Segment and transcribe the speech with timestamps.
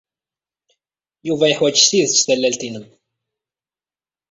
[1.27, 2.87] Yuba yeḥwaj s tidet tallalt-nnem.